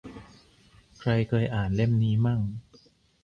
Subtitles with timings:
[0.99, 2.41] ใครเคยอ่านเล่มนี้มั่ง